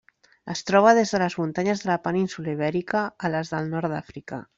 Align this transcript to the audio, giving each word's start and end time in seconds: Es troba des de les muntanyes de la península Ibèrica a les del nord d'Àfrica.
Es 0.51 0.61
troba 0.69 0.93
des 0.99 1.11
de 1.15 1.19
les 1.23 1.35
muntanyes 1.41 1.83
de 1.83 1.89
la 1.91 1.97
península 2.07 2.55
Ibèrica 2.57 3.03
a 3.29 3.35
les 3.35 3.53
del 3.57 3.71
nord 3.75 3.95
d'Àfrica. 3.97 4.41